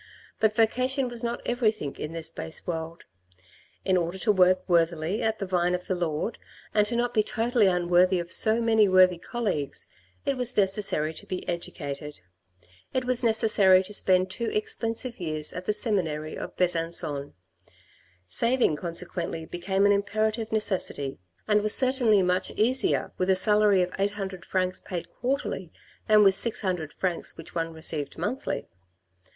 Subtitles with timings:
[0.39, 3.03] But vocation was not everything in this base world.
[3.85, 6.39] In order to work worthily at the vine of the Lord,
[6.73, 9.85] and to be not totally unworthy of so many worthy colleagues,
[10.25, 12.19] it was necessary to be educated;
[12.95, 17.33] it was necessary to spend two expensive years at the seminary of Besancon;
[18.27, 23.93] saving consequently became an imperative necessity, and was certainly much easier with a salary of
[23.99, 25.71] eight hundred francs paid quarterly
[26.07, 28.65] than with six hundred francs which one received monthly.